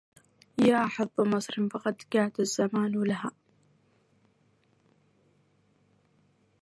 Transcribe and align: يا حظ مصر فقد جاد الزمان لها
يا 0.67 0.81
حظ 0.93 1.15
مصر 1.21 1.53
فقد 1.71 1.95
جاد 2.13 2.35
الزمان 2.39 2.91
لها 3.03 3.31